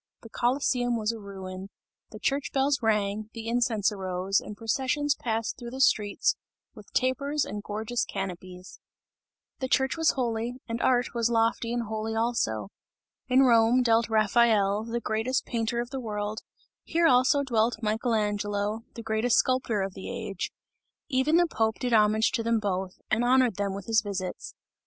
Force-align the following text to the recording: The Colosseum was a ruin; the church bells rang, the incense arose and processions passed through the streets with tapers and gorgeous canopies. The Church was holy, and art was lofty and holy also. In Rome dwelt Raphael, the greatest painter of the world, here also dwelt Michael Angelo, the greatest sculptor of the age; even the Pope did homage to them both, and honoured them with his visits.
The 0.23 0.29
Colosseum 0.29 0.97
was 0.97 1.11
a 1.11 1.19
ruin; 1.19 1.69
the 2.09 2.17
church 2.17 2.51
bells 2.51 2.79
rang, 2.81 3.29
the 3.35 3.47
incense 3.47 3.91
arose 3.91 4.39
and 4.39 4.57
processions 4.57 5.13
passed 5.13 5.57
through 5.59 5.69
the 5.69 5.79
streets 5.79 6.35
with 6.73 6.91
tapers 6.93 7.45
and 7.45 7.61
gorgeous 7.61 8.03
canopies. 8.03 8.79
The 9.59 9.67
Church 9.67 9.97
was 9.97 10.13
holy, 10.13 10.55
and 10.67 10.81
art 10.81 11.13
was 11.13 11.29
lofty 11.29 11.71
and 11.71 11.83
holy 11.83 12.15
also. 12.15 12.69
In 13.27 13.41
Rome 13.41 13.83
dwelt 13.83 14.09
Raphael, 14.09 14.85
the 14.85 14.99
greatest 14.99 15.45
painter 15.45 15.79
of 15.79 15.91
the 15.91 15.99
world, 15.99 16.39
here 16.83 17.05
also 17.05 17.43
dwelt 17.43 17.77
Michael 17.83 18.15
Angelo, 18.15 18.81
the 18.95 19.03
greatest 19.03 19.37
sculptor 19.37 19.83
of 19.83 19.93
the 19.93 20.09
age; 20.09 20.51
even 21.09 21.35
the 21.37 21.45
Pope 21.45 21.75
did 21.77 21.93
homage 21.93 22.31
to 22.31 22.41
them 22.41 22.57
both, 22.59 22.99
and 23.11 23.23
honoured 23.23 23.57
them 23.57 23.75
with 23.75 23.85
his 23.85 24.01
visits. 24.01 24.55